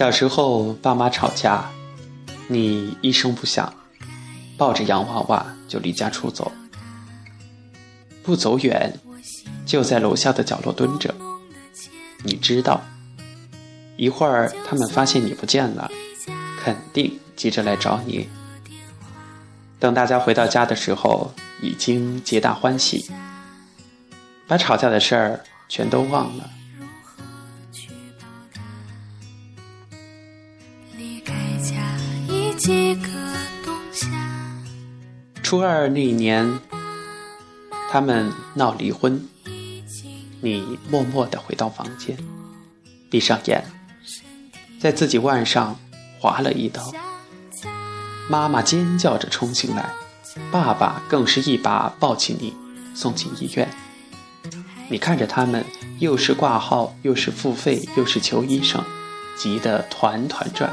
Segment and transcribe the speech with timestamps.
[0.00, 1.70] 小时候爸妈吵架，
[2.48, 3.70] 你一声不响，
[4.56, 6.50] 抱着洋娃娃就离家出走，
[8.22, 8.98] 不走远，
[9.66, 11.14] 就在楼下的角落蹲着。
[12.22, 12.80] 你知道，
[13.98, 15.90] 一会儿他们发现你不见了，
[16.64, 18.26] 肯定急着来找你。
[19.78, 23.04] 等大家回到家的时候，已经皆大欢喜，
[24.46, 26.48] 把吵架的事儿全都忘了。
[35.50, 36.60] 初二那一年，
[37.90, 39.26] 他们闹离婚，
[40.40, 42.16] 你默默地回到房间，
[43.10, 43.64] 闭上眼，
[44.78, 45.76] 在自己腕上
[46.20, 46.92] 划了一刀。
[48.28, 49.92] 妈妈尖叫着冲进来，
[50.52, 52.54] 爸爸更是一把抱起你，
[52.94, 53.68] 送进医院。
[54.88, 55.64] 你看着他们，
[55.98, 58.84] 又是挂号，又是付费，又是求医生，
[59.36, 60.72] 急得团团转，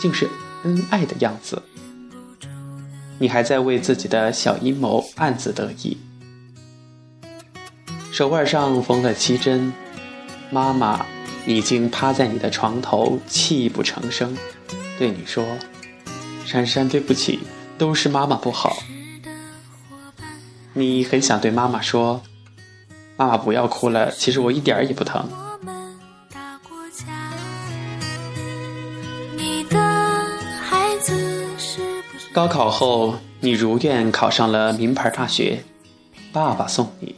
[0.00, 0.28] 竟是
[0.64, 1.62] 恩爱的样子。
[3.18, 5.96] 你还在为自己的小阴谋暗自得意。
[8.12, 9.72] 手腕上缝了七针，
[10.50, 11.04] 妈妈
[11.46, 14.36] 已经趴在你的床头，泣不成声，
[14.98, 15.44] 对你说。
[16.46, 17.40] 珊珊，对不起，
[17.78, 18.76] 都是妈妈不好。
[20.74, 22.22] 你很想对妈妈说
[23.16, 25.28] ：“妈妈不要哭了，其实我一点儿也不疼。”
[32.34, 35.62] 高考后，你如愿考上了名牌大学，
[36.32, 37.14] 爸爸送你。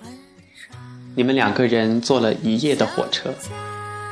[1.15, 3.31] 你们两个人坐了一夜的火车，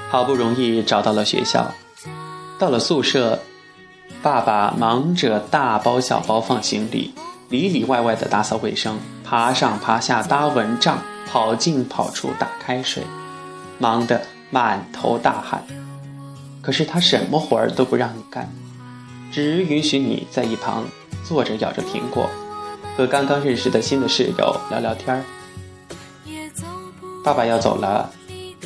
[0.08, 1.70] 好不容易找到了学校，
[2.58, 3.38] 到了宿舍。
[4.22, 7.12] 爸爸忙着大包小包放行李，
[7.50, 13.02] 里里外外的打扫卫生，爬上爬下搭蚊帐，跑进跑出打开水，
[13.78, 15.62] 忙得满头大汗。
[16.62, 18.50] 可是他什么活儿都不让你干，
[19.34, 20.86] 只允许你在一旁
[21.24, 22.30] 坐着咬着苹果，
[22.96, 25.24] 和刚刚认识的新的室友聊聊天儿。
[27.24, 28.08] 爸爸要走了，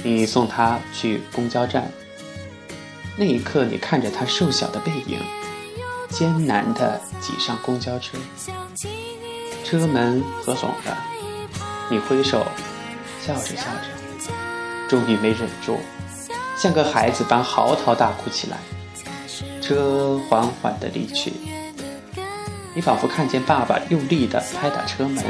[0.03, 1.91] 你送他去公交站。
[3.17, 5.19] 那一刻，你看着他瘦小的背影。
[6.11, 8.19] 艰难地挤上公交车，
[9.65, 10.99] 车门合拢了，
[11.91, 12.47] 你挥手，
[13.23, 14.29] 笑着笑着，
[14.87, 15.79] 终于没忍住，
[16.59, 18.59] 像个孩子般嚎啕大哭起来。
[19.69, 21.31] 车缓缓地离去，
[22.75, 25.23] 你仿佛看见爸爸用力地拍打车门，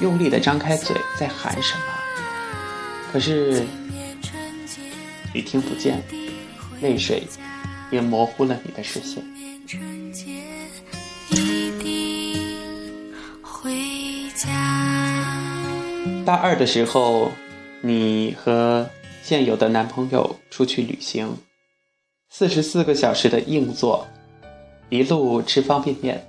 [0.00, 1.82] 用力地张开嘴在喊什么，
[3.12, 3.66] 可是
[5.34, 6.00] 你听不见，
[6.80, 7.24] 泪水
[7.90, 9.24] 也模糊了你的视线。
[16.24, 17.32] 大二的时候，
[17.80, 18.88] 你和
[19.24, 21.36] 现有的男朋友出去旅行，
[22.38, 24.06] 四十四个小时的硬座，
[24.90, 26.22] 一路吃方便面，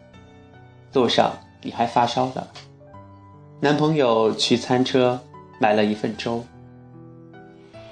[0.93, 2.47] 路上你还发烧了。
[3.59, 5.21] 男朋友去餐车
[5.59, 6.45] 买了一份粥，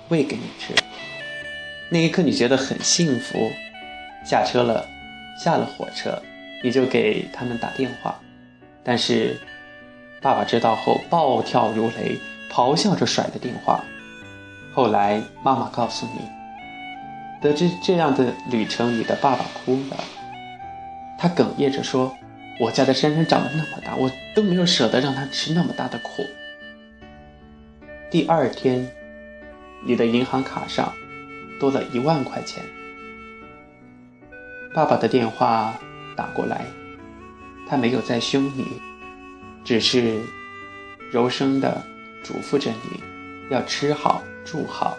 [0.07, 0.73] 喂给你吃。
[1.89, 3.51] 那一刻你觉得很幸福。
[4.23, 4.85] 下车了。
[5.37, 6.17] 下了火车，
[6.63, 8.17] 你就给他们打电话，
[8.81, 9.37] 但是
[10.21, 12.17] 爸爸知道后暴跳如雷，
[12.49, 13.83] 咆哮着甩了电话。
[14.73, 16.21] 后来妈妈告诉你，
[17.45, 20.03] 得知这样的旅程，你的爸爸哭了，
[21.19, 22.11] 他哽咽着说
[22.59, 26.25] ：“我家的珊珊长得那么大，我都没有舍得让她吃那么大的苦。”
[28.09, 28.89] 第二天，
[29.85, 30.91] 你的银行卡上
[31.59, 32.63] 多了一万块钱。
[34.73, 35.79] 爸爸的电话
[36.15, 36.65] 打过来，
[37.69, 38.65] 他没有再凶你，
[39.63, 40.19] 只是
[41.11, 41.79] 柔声的
[42.23, 42.99] 嘱咐着你，
[43.51, 44.97] 要吃好、住好，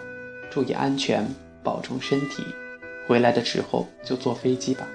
[0.49, 1.27] 注意安全，
[1.67, 2.45] 保重身体。
[3.09, 4.87] 回来的时候就坐飞机吧。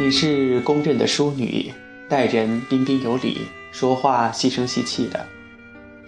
[0.00, 1.72] 你是公认的淑女，
[2.08, 3.38] 待人彬彬有礼，
[3.72, 5.24] 说话细声细气的，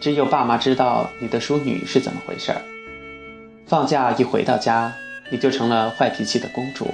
[0.01, 2.61] 只有爸妈知道你的淑女是怎么回事儿。
[3.67, 4.93] 放假一回到家，
[5.31, 6.87] 你就成了坏脾气的公主，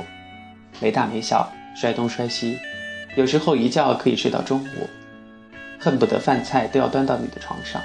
[0.81, 2.59] 没大没小，摔东摔西，
[3.17, 4.89] 有时候一觉可以睡到中午，
[5.87, 7.81] 恨不得饭菜都要端到你的床上，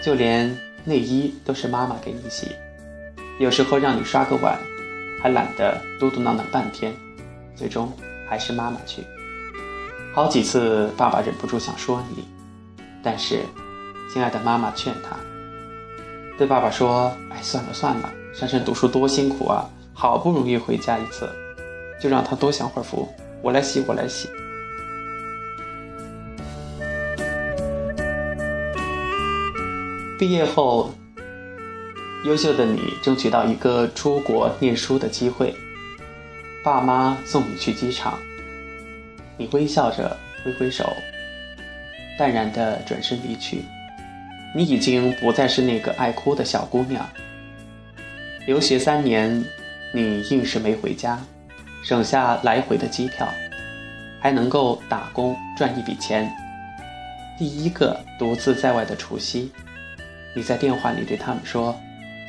[0.00, 0.50] 就连
[0.82, 2.56] 内衣都是妈妈给你洗，
[3.38, 4.58] 有时候让你刷个碗，
[5.22, 6.90] 还懒得嘟嘟囔囔半天，
[7.54, 7.92] 最终
[8.26, 9.04] 还是妈妈去。
[10.14, 12.24] 好几次爸爸忍不住想说你，
[13.02, 13.40] 但是
[14.10, 15.14] 亲爱的妈妈劝他。
[16.38, 21.28] 对爸爸说：“哎，算了算了，珊珊读书多辛苦啊，好不容易回家一次，
[22.00, 23.06] 就让她多享会儿福。
[23.42, 24.30] 我来洗，我来洗。”
[30.22, 30.88] 毕业后，
[32.24, 35.52] 优秀的你争取到一个出国念书的机会，
[36.62, 38.16] 爸妈送你去机场，
[39.36, 40.88] 你微笑着挥挥手，
[42.16, 43.64] 淡然的转身离去。
[44.54, 47.04] 你已经不再是那个爱哭的小姑娘。
[48.46, 49.44] 留学三年，
[49.92, 51.18] 你硬是没回家，
[51.82, 53.26] 省下来回的机票。
[54.20, 56.32] 还能够打工赚一笔钱。
[57.36, 59.50] 第一个独自在外的除夕，
[60.34, 61.78] 你在电话里对他们说：“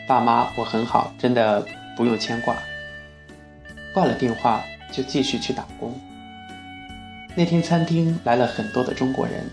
[0.08, 1.66] 爸妈，我很好，真的
[1.96, 2.56] 不用牵挂。”
[3.94, 6.00] 挂了电话就继续去打工。
[7.36, 9.44] 那天餐厅来了很多的中国人。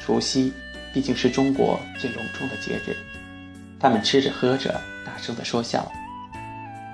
[0.00, 0.52] 除夕
[0.92, 2.96] 毕竟是中国最隆重的节日，
[3.78, 5.90] 他们吃着喝着，大声的说笑。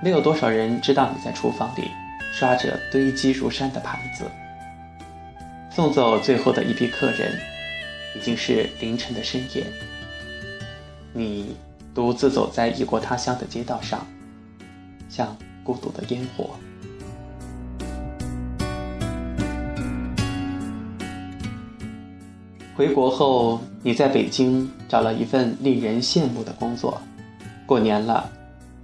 [0.03, 1.91] 没有多少人知道你在厨房里。
[2.33, 4.25] 刷着堆积如山的盘子，
[5.71, 7.31] 送走最后的一批客人，
[8.17, 9.65] 已经是凌晨的深夜。
[11.17, 11.55] 你
[11.95, 14.05] 独自走在异国他乡的街道上，
[15.09, 16.51] 像孤独的烟火。
[22.77, 27.01] 回国后，你在北京找了一份令人羡慕的工作。
[27.65, 28.29] 过年了，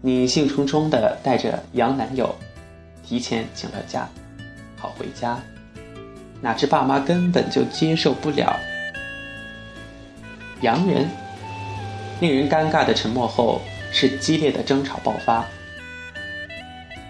[0.01, 2.33] 你兴冲冲地带着洋男友。
[3.03, 4.09] 提前请了假，
[4.77, 5.41] 好回家，
[6.41, 8.57] 哪知爸妈根本就接受不了。
[10.61, 11.09] 洋人，
[12.21, 15.43] 令人尴尬的沉默后是激烈的争吵爆发。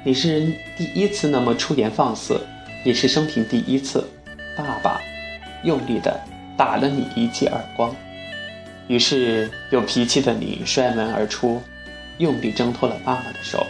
[0.04, 0.46] 你是
[0.76, 2.40] 第一次那么出言放肆，
[2.84, 4.08] 也是生平第一次，
[4.56, 5.00] 爸爸
[5.64, 6.18] 用力的
[6.56, 7.94] 打了你一记耳光。
[8.86, 11.60] 于是有脾气的你摔门而出，
[12.18, 13.66] 用力挣脱了妈妈的手，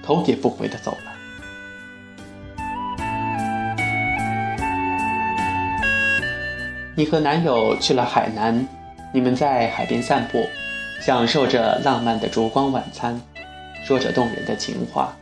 [0.00, 1.12] 头也不回的走了。
[6.94, 8.66] 你和男友去了海南，
[9.14, 10.48] 你们在海边散步，
[10.98, 13.20] 享受着浪漫的烛光晚餐，
[13.84, 15.14] 说着动人的情话。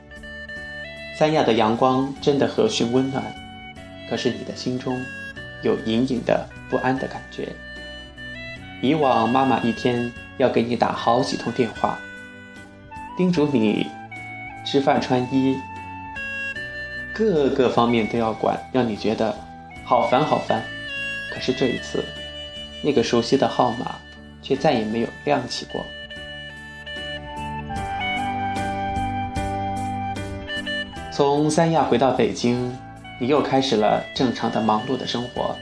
[1.18, 3.24] 三亚的阳光真的和煦温暖，
[4.08, 5.04] 可是你的心中
[5.62, 7.48] 有隐隐的不安的感觉。
[8.80, 11.98] 以往妈妈一天要给你打好几通电话，
[13.16, 13.88] 叮嘱你
[14.64, 15.56] 吃饭穿衣，
[17.12, 19.36] 各个方面都要管，让你觉得
[19.84, 20.62] 好烦好烦。
[21.34, 22.04] 可是这一次，
[22.82, 23.96] 那个熟悉的号码
[24.42, 25.84] 却再也没有亮起过。
[31.12, 32.74] 从三亚回到北京，
[33.20, 35.54] 你又开始了正常的忙碌的生活。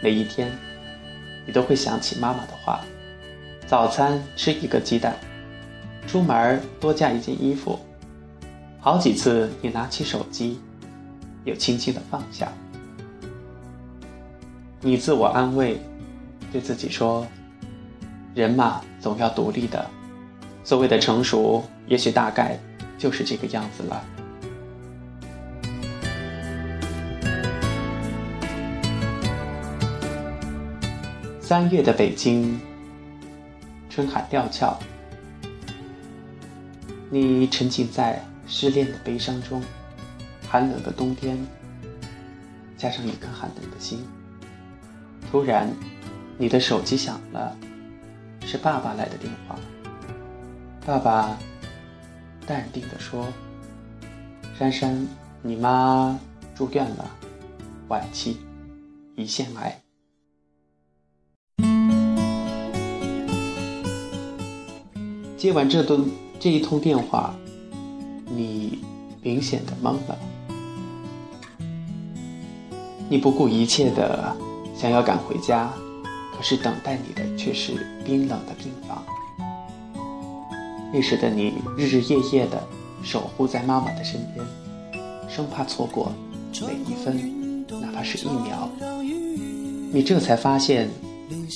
[0.00, 0.50] 每一天，
[1.46, 2.80] 你都会想起妈妈的话：
[3.66, 5.14] 早餐吃一个鸡蛋，
[6.08, 7.78] 出门多加一件衣服。
[8.80, 10.60] 好几次，你拿起手机，
[11.44, 12.52] 又轻轻的放下。
[14.86, 15.80] 你自我安慰，
[16.52, 17.26] 对自己说
[18.36, 19.84] ：“人嘛，总要独立的。
[20.62, 22.56] 所谓的成熟，也许大概
[22.96, 24.04] 就是这个样子了。”
[31.42, 32.56] 三月的北京，
[33.90, 34.78] 春寒料峭，
[37.10, 39.60] 你沉浸在失恋的悲伤中，
[40.48, 41.36] 寒冷的冬天，
[42.76, 44.06] 加上一颗寒冷的心。
[45.30, 45.70] 突然，
[46.38, 47.56] 你的手机响了，
[48.42, 49.56] 是爸爸来的电话。
[50.86, 51.36] 爸爸
[52.46, 53.26] 淡定地说
[54.56, 55.06] ：“珊珊，
[55.42, 56.18] 你妈
[56.54, 57.10] 住院了，
[57.88, 58.36] 晚期，
[59.16, 59.82] 胰腺癌。”
[65.36, 66.08] 接完这顿
[66.40, 67.34] 这一通电话，
[68.26, 68.78] 你
[69.22, 70.16] 明显的懵了，
[73.10, 74.34] 你不顾一切的。
[74.76, 75.72] 想要赶回家，
[76.36, 77.72] 可是等待你的却是
[78.04, 79.02] 冰冷的病房。
[80.92, 82.62] 那时的你日日夜夜的
[83.02, 84.46] 守护在妈妈的身边，
[85.28, 86.12] 生怕错过
[86.60, 88.70] 每一分，哪怕是一秒。
[89.92, 90.88] 你这才发现，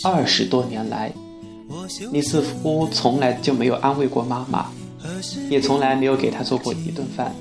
[0.05, 1.13] 二十多年来，
[2.11, 4.67] 你似乎从来就没有安慰过妈妈，
[5.49, 7.35] 也从来没有给她做过一顿饭，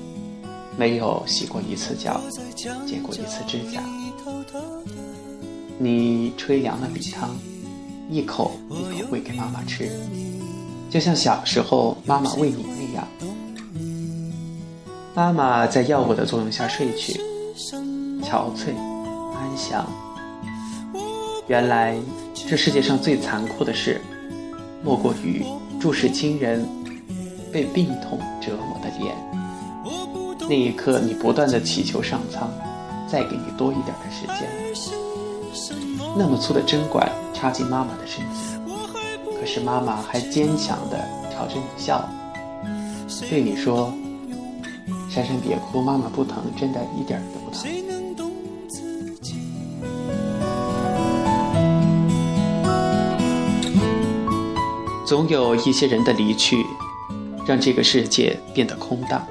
[0.76, 2.20] 没有洗过一次脚，
[2.54, 3.82] 剪过一次指甲。
[5.82, 7.30] 你吹凉了米汤，
[8.10, 9.90] 一口一口喂给妈妈吃，
[10.90, 13.08] 就像小时候妈妈喂你那样。
[15.14, 17.18] 妈妈在药物的作用下睡去，
[18.20, 18.76] 憔悴、
[19.34, 19.86] 安详。
[21.48, 21.96] 原来
[22.34, 24.02] 这世界上最残酷的事，
[24.84, 25.42] 莫过于
[25.80, 26.68] 注视亲人
[27.50, 29.16] 被病痛折磨的脸。
[30.46, 32.50] 那一刻，你不断的祈求上苍，
[33.10, 34.99] 再给你多一点的时间。
[36.16, 38.56] 那么粗的针管插进妈妈的身体，
[39.40, 40.98] 可是妈妈还坚强地
[41.32, 42.08] 朝着你笑，
[43.28, 43.92] 对你说
[45.08, 47.70] ：“珊珊别哭，妈妈不疼，真的一点都不疼。”
[55.06, 56.64] 总有一些人的离去，
[57.46, 59.26] 让这个世界变得空荡。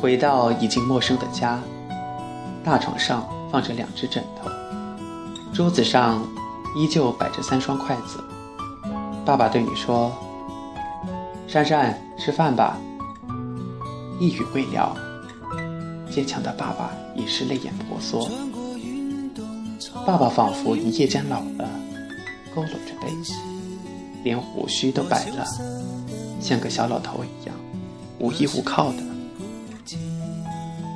[0.00, 1.60] 回到已经陌生的家，
[2.62, 4.50] 大床上放着两只枕头，
[5.54, 6.20] 桌子上
[6.74, 8.18] 依旧摆着三双筷子。
[9.24, 10.12] 爸爸对你说
[11.46, 12.76] ：“珊珊，吃饭吧。”
[14.18, 14.96] 一语未了，
[16.10, 18.28] 坚强的爸爸已是泪眼婆娑。
[20.04, 21.70] 爸爸仿佛一夜间老了，
[22.52, 23.08] 佝偻着背，
[24.24, 25.46] 连胡须都白了，
[26.40, 27.54] 像个小老头一样，
[28.18, 28.98] 无依无靠的。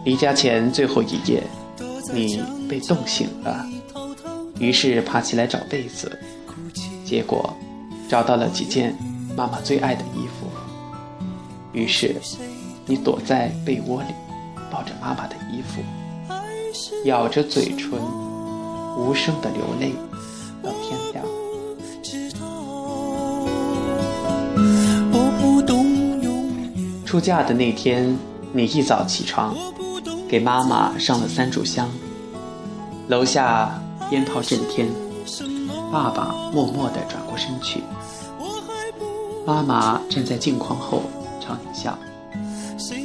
[0.05, 1.45] 离家前最后一夜，
[2.13, 3.65] 你被冻醒了，
[4.59, 6.19] 于是爬起来找被子，
[7.05, 7.57] 结果
[8.09, 8.97] 找到了几件
[9.37, 10.47] 妈妈最爱的衣服。
[11.73, 12.17] 于是
[12.87, 14.09] 你躲在被窝里，
[14.71, 15.83] 抱着妈妈的衣服，
[17.05, 17.93] 咬着嘴唇，
[18.99, 19.93] 无声的流泪
[20.63, 21.25] 到天亮。
[27.05, 28.17] 出嫁的那天，
[28.53, 29.57] 你一早起床。
[30.29, 31.89] 给妈妈上了三炷香，
[33.09, 34.89] 楼下鞭炮震天，
[35.93, 37.83] 爸爸默默地转过身去，
[39.47, 41.03] 妈妈站在镜框后
[41.41, 41.99] 朝你笑。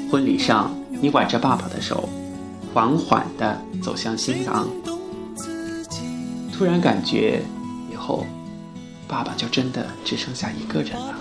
[0.09, 2.07] 婚礼上，你挽着爸爸的手，
[2.73, 4.67] 缓缓地走向新郎。
[6.53, 7.41] 突然感觉，
[7.91, 8.25] 以后
[9.07, 11.15] 爸爸就真的只剩下一个人了。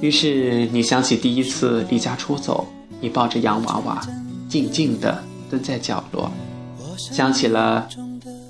[0.00, 2.66] 于是你想起第一次离家出走。
[2.98, 4.00] 你抱着洋娃娃，
[4.48, 6.30] 静静地蹲在角落，
[6.96, 7.88] 想起了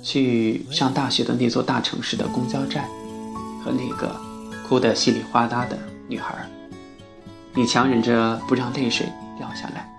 [0.01, 2.87] 去上大学的那座大城市的公交站，
[3.63, 4.15] 和那个
[4.67, 5.77] 哭得稀里哗啦的
[6.07, 6.47] 女孩。
[7.53, 9.89] 你强忍着不让泪水掉下来，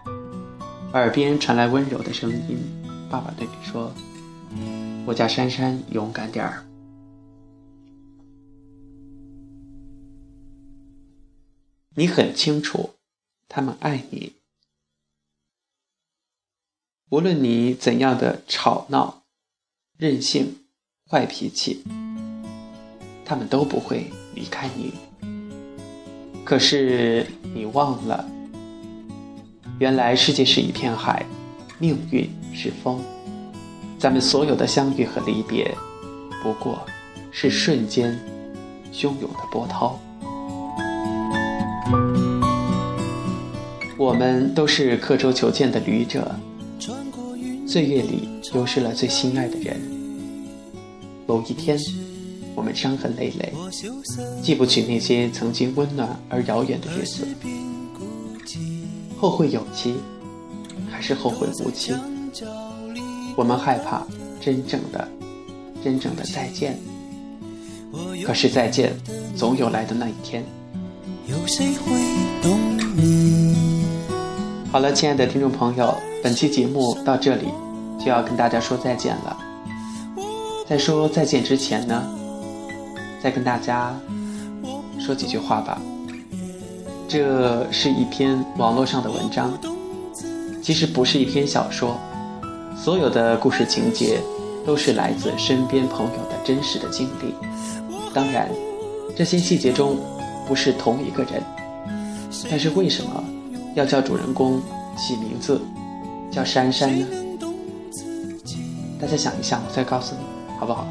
[0.93, 2.59] 耳边传来温柔的声音
[3.11, 3.93] ：“爸爸对你说，
[5.05, 6.65] 我家珊珊勇敢点儿。”
[11.97, 12.91] 你很清楚，
[13.49, 14.35] 他们爱你。
[17.11, 19.23] 无论你怎样的吵闹、
[19.97, 20.57] 任性、
[21.11, 21.83] 坏脾气，
[23.25, 24.93] 他们都不会离开你。
[26.45, 28.29] 可是你忘了，
[29.79, 31.25] 原来世界是一片海，
[31.79, 33.01] 命运是风，
[33.99, 35.75] 咱们所有的相遇和离别，
[36.43, 36.87] 不过
[37.31, 38.21] 是瞬间
[38.93, 39.99] 汹涌的波涛。
[43.97, 46.39] 我们都是刻舟求剑的旅者。
[47.69, 49.79] 岁月里丢失了最心爱的人，
[51.27, 51.79] 某一天，
[52.55, 53.53] 我们伤痕累累，
[54.43, 57.29] 记不起那些曾经温暖而遥远的日子，
[59.19, 59.97] 后会有期，
[60.91, 61.93] 还是后会无期？
[63.37, 64.03] 我们害怕
[64.41, 65.07] 真正的、
[65.85, 66.75] 真正的再见，
[68.25, 68.97] 可是再见
[69.37, 70.43] 总有来的那一天。
[71.27, 71.93] 有谁会
[72.43, 72.59] 懂
[72.97, 73.55] 你？
[74.73, 75.95] 好了，亲爱的听众朋友。
[76.21, 77.47] 本期节目到这里
[77.99, 79.37] 就要跟大家说再见了。
[80.67, 82.03] 在说再见之前呢，
[83.23, 83.95] 再跟大家
[84.99, 85.81] 说几句话吧。
[87.07, 89.57] 这是一篇网络上的文章，
[90.61, 91.97] 其实不是一篇小说，
[92.77, 94.21] 所有的故事情节
[94.67, 97.33] 都是来自身边朋友的真实的经历。
[98.13, 98.51] 当然，
[99.17, 99.97] 这些细节中
[100.47, 101.43] 不是同一个人，
[102.51, 103.25] 但是为什么
[103.75, 104.61] 要叫主人公
[104.97, 105.61] 起名字？
[106.39, 107.07] 叫珊珊呢，
[109.01, 110.21] 大家想一想，我再告诉你，
[110.61, 110.87] 好不好？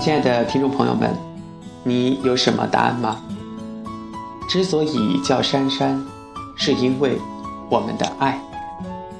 [0.00, 1.12] 亲爱的听众朋友们，
[1.82, 3.20] 你有什么答案吗？
[4.48, 6.00] 之所以叫珊珊，
[6.54, 7.18] 是因为
[7.68, 8.40] 我们的爱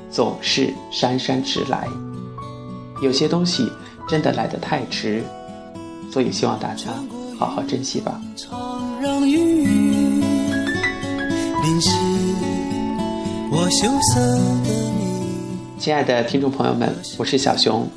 [0.09, 1.89] 总是姗姗迟来，
[3.03, 3.69] 有些东西。
[4.09, 5.25] 真的来得太迟，
[6.13, 6.87] 所以希望大家
[7.39, 8.21] 好好珍惜吧。
[15.79, 17.89] 亲爱的听众朋友们，我是小熊，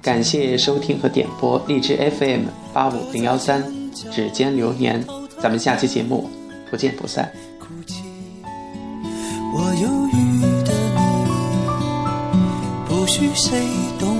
[0.00, 5.04] 感谢收听和点播荔枝 FM 八五零幺三指尖流年，
[5.40, 6.30] 咱们下期节目
[6.70, 7.30] 不见不散。
[9.52, 11.06] 我犹豫的你，
[12.88, 13.60] 不许谁
[13.98, 14.15] 懂。